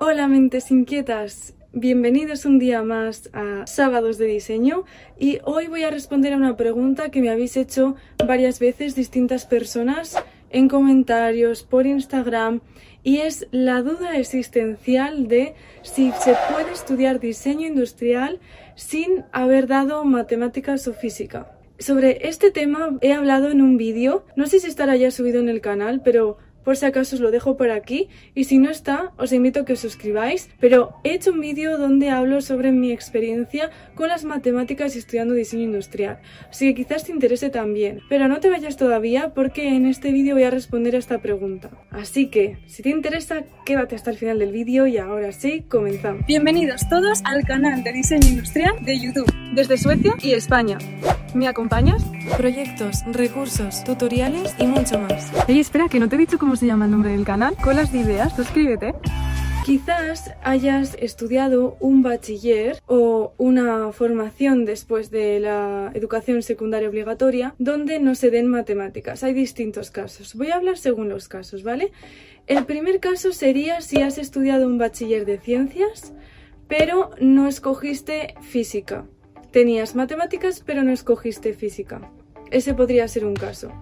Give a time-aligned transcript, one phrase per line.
[0.00, 4.84] Hola mentes inquietas, bienvenidos un día más a Sábados de Diseño
[5.18, 9.44] y hoy voy a responder a una pregunta que me habéis hecho varias veces distintas
[9.44, 10.16] personas
[10.50, 12.60] en comentarios, por Instagram
[13.02, 18.38] y es la duda existencial de si se puede estudiar diseño industrial
[18.76, 21.58] sin haber dado matemáticas o física.
[21.80, 25.48] Sobre este tema he hablado en un vídeo, no sé si estará ya subido en
[25.48, 26.38] el canal, pero
[26.68, 29.64] por si acaso os lo dejo por aquí y si no está os invito a
[29.64, 34.26] que os suscribáis, pero he hecho un vídeo donde hablo sobre mi experiencia con las
[34.26, 36.18] matemáticas estudiando diseño industrial,
[36.50, 40.34] así que quizás te interese también, pero no te vayas todavía porque en este vídeo
[40.34, 41.70] voy a responder a esta pregunta.
[41.90, 46.26] Así que, si te interesa, quédate hasta el final del vídeo y ahora sí, comenzamos.
[46.26, 50.76] Bienvenidos todos al canal de diseño industrial de YouTube, desde Suecia y España.
[51.34, 52.04] ¿Me acompañas?
[52.36, 55.30] Proyectos, recursos, tutoriales y mucho más.
[55.48, 57.54] Oye, espera, que no te he dicho cómo se llama el nombre del canal.
[57.56, 58.94] Colas de ideas, suscríbete.
[59.66, 67.98] Quizás hayas estudiado un bachiller o una formación después de la educación secundaria obligatoria donde
[67.98, 69.22] no se den matemáticas.
[69.22, 70.34] Hay distintos casos.
[70.34, 71.92] Voy a hablar según los casos, ¿vale?
[72.46, 76.14] El primer caso sería si has estudiado un bachiller de ciencias,
[76.66, 79.04] pero no escogiste física.
[79.58, 82.12] Tenías matemáticas, pero no escogiste física.
[82.52, 83.72] Ese podría ser un caso.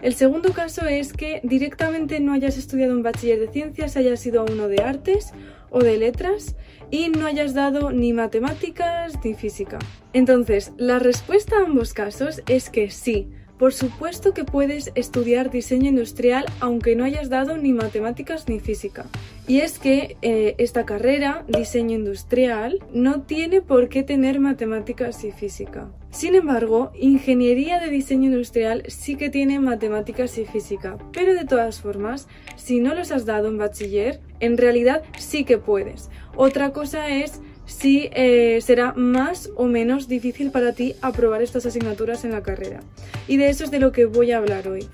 [0.00, 4.40] El segundo caso es que directamente no hayas estudiado un bachiller de ciencias, hayas ido
[4.40, 5.34] a uno de artes
[5.68, 6.56] o de letras
[6.90, 9.78] y no hayas dado ni matemáticas ni física.
[10.14, 13.28] Entonces, la respuesta a ambos casos es que sí,
[13.58, 19.06] por supuesto que puedes estudiar diseño industrial aunque no hayas dado ni matemáticas ni física.
[19.48, 25.30] Y es que eh, esta carrera, diseño industrial, no tiene por qué tener matemáticas y
[25.30, 25.88] física.
[26.10, 31.80] Sin embargo, ingeniería de diseño industrial sí que tiene matemáticas y física, pero de todas
[31.80, 36.10] formas, si no los has dado en bachiller, en realidad sí que puedes.
[36.34, 42.24] Otra cosa es si eh, será más o menos difícil para ti aprobar estas asignaturas
[42.24, 42.80] en la carrera.
[43.28, 44.88] Y de eso es de lo que voy a hablar hoy.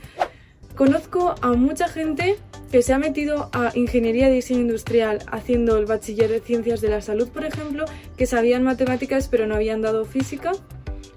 [0.74, 2.36] Conozco a mucha gente
[2.70, 6.88] que se ha metido a ingeniería de diseño industrial haciendo el bachiller de ciencias de
[6.88, 7.84] la salud, por ejemplo,
[8.16, 10.52] que sabían matemáticas pero no habían dado física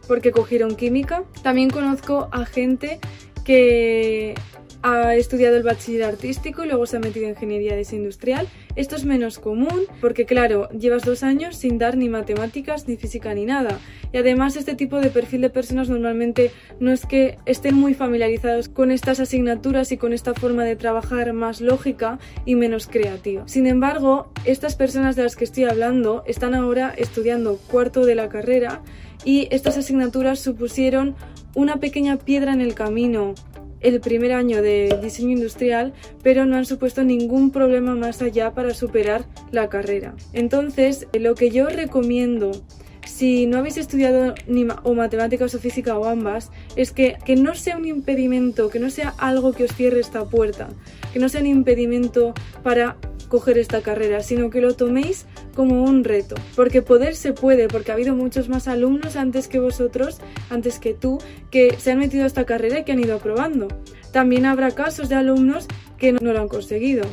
[0.07, 1.23] porque cogieron química.
[1.41, 2.99] También conozco a gente
[3.45, 4.35] que
[4.81, 8.47] ha estudiado el bachiller artístico y luego se ha metido en ingeniería de diseño industrial.
[8.75, 13.33] Esto es menos común porque, claro, llevas dos años sin dar ni matemáticas, ni física,
[13.33, 13.79] ni nada.
[14.11, 18.69] Y además este tipo de perfil de personas normalmente no es que estén muy familiarizados
[18.69, 23.43] con estas asignaturas y con esta forma de trabajar más lógica y menos creativa.
[23.47, 28.29] Sin embargo, estas personas de las que estoy hablando están ahora estudiando cuarto de la
[28.29, 28.81] carrera
[29.23, 31.15] y estas asignaturas supusieron
[31.55, 33.33] una pequeña piedra en el camino
[33.81, 35.93] el primer año de diseño industrial,
[36.23, 40.15] pero no han supuesto ningún problema más allá para superar la carrera.
[40.33, 42.51] Entonces, lo que yo recomiendo
[43.05, 47.55] si no habéis estudiado ni o matemáticas o física o ambas, es que, que no
[47.55, 50.69] sea un impedimento, que no sea algo que os cierre esta puerta,
[51.13, 52.97] que no sea un impedimento para
[53.29, 55.25] coger esta carrera, sino que lo toméis
[55.55, 59.59] como un reto, porque poder se puede, porque ha habido muchos más alumnos antes que
[59.59, 60.19] vosotros,
[60.51, 61.17] antes que tú,
[61.49, 63.67] que se han metido a esta carrera y que han ido aprobando.
[64.11, 65.67] También habrá casos de alumnos
[65.97, 67.05] que no lo han conseguido.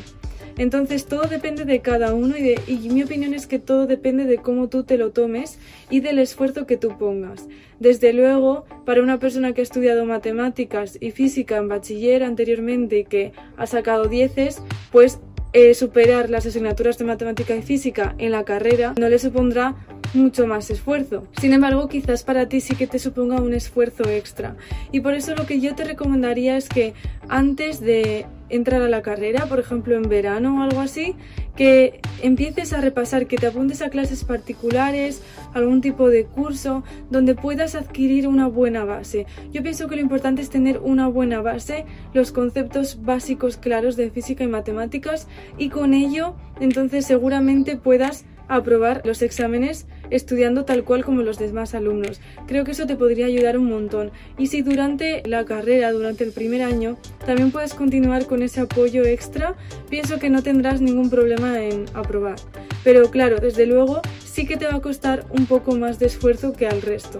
[0.59, 4.25] Entonces todo depende de cada uno y, de, y mi opinión es que todo depende
[4.25, 7.49] de cómo tú te lo tomes y del esfuerzo que tú pongas.
[7.81, 13.05] Desde luego, para una persona que ha estudiado matemáticas y física en bachiller anteriormente y
[13.05, 15.19] que ha sacado dieces, pues
[15.53, 19.75] eh, superar las asignaturas de matemática y física en la carrera no le supondrá
[20.15, 21.27] mucho más esfuerzo.
[21.41, 24.57] Sin embargo, quizás para ti sí que te suponga un esfuerzo extra.
[24.91, 26.95] Y por eso lo que yo te recomendaría es que
[27.29, 31.17] antes de entrar a la carrera, por ejemplo en verano o algo así,
[31.57, 35.23] que empieces a repasar, que te apuntes a clases particulares,
[35.55, 39.27] algún tipo de curso donde puedas adquirir una buena base.
[39.53, 44.11] Yo pienso que lo importante es tener una buena base, los conceptos básicos claros de
[44.11, 45.27] física y matemáticas
[45.59, 51.75] y con ello entonces seguramente puedas aprobar los exámenes estudiando tal cual como los demás
[51.75, 52.21] alumnos.
[52.47, 54.11] Creo que eso te podría ayudar un montón.
[54.39, 59.05] Y si durante la carrera, durante el primer año, también puedes continuar con ese apoyo
[59.05, 59.55] extra,
[59.89, 62.37] pienso que no tendrás ningún problema en aprobar.
[62.85, 66.53] Pero claro, desde luego sí que te va a costar un poco más de esfuerzo
[66.53, 67.19] que al resto.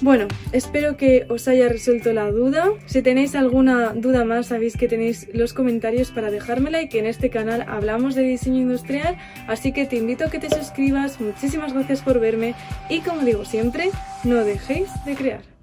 [0.00, 2.70] Bueno, espero que os haya resuelto la duda.
[2.86, 7.06] Si tenéis alguna duda más, sabéis que tenéis los comentarios para dejármela y que en
[7.06, 9.16] este canal hablamos de diseño industrial,
[9.48, 11.20] así que te invito a que te suscribas.
[11.20, 12.54] Muchísimas gracias por verme
[12.88, 13.90] y como digo siempre,
[14.22, 15.57] no dejéis de crear.